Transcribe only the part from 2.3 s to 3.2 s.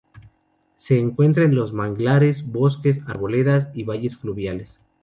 bosques,